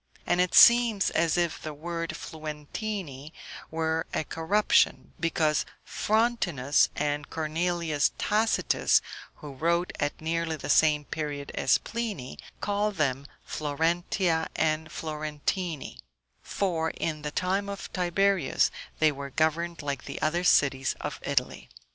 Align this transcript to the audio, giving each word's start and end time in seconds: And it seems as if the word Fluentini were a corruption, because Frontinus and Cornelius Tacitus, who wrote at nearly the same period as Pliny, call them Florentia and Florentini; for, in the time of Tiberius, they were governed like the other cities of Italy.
And 0.25 0.41
it 0.41 0.55
seems 0.55 1.11
as 1.11 1.37
if 1.37 1.61
the 1.61 1.75
word 1.75 2.17
Fluentini 2.17 3.33
were 3.69 4.07
a 4.15 4.23
corruption, 4.23 5.13
because 5.19 5.63
Frontinus 5.85 6.89
and 6.95 7.29
Cornelius 7.29 8.09
Tacitus, 8.17 9.03
who 9.35 9.53
wrote 9.53 9.93
at 9.99 10.19
nearly 10.19 10.55
the 10.55 10.71
same 10.71 11.05
period 11.05 11.51
as 11.53 11.77
Pliny, 11.77 12.39
call 12.61 12.89
them 12.91 13.27
Florentia 13.45 14.49
and 14.55 14.91
Florentini; 14.91 15.99
for, 16.41 16.89
in 16.89 17.21
the 17.21 17.29
time 17.29 17.69
of 17.69 17.93
Tiberius, 17.93 18.71
they 18.97 19.11
were 19.11 19.29
governed 19.29 19.83
like 19.83 20.05
the 20.05 20.19
other 20.19 20.43
cities 20.43 20.95
of 20.99 21.19
Italy. 21.21 21.69